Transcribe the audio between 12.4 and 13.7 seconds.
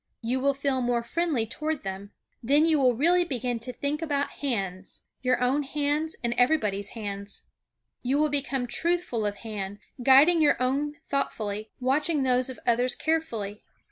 of others carefully.